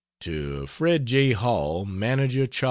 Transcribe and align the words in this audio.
To 0.21 0.65
Fred 0.65 1.05
J. 1.05 1.33
Hall 1.33 1.85
(manager 1.85 2.47
Chas. 2.47 2.59